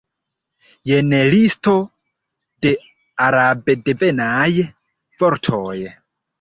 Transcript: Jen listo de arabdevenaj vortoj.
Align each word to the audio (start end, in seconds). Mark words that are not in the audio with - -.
Jen 0.91 1.13
listo 1.33 1.73
de 2.67 2.73
arabdevenaj 3.29 4.51
vortoj. 5.23 5.79